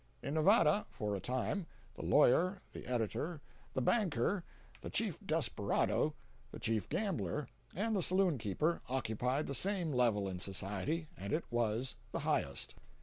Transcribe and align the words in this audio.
In 0.23 0.33
Nevada, 0.33 0.87
for 0.89 1.15
a 1.15 1.19
time, 1.19 1.67
the 1.93 2.03
lawyer, 2.03 2.59
the 2.73 2.87
editor, 2.87 3.39
the 3.75 3.83
banker, 3.83 4.43
the 4.81 4.89
chief 4.89 5.19
desperado, 5.23 6.15
the 6.51 6.57
chief 6.57 6.89
gambler, 6.89 7.47
and 7.75 7.95
the 7.95 8.01
saloon 8.01 8.39
keeper, 8.39 8.81
occupied 8.89 9.45
the 9.45 9.53
same 9.53 9.91
level 9.93 10.27
in 10.27 10.39
society, 10.39 11.07
and 11.15 11.31
it 11.33 11.45
was 11.51 11.97
the 12.13 12.21
highest. 12.21 12.73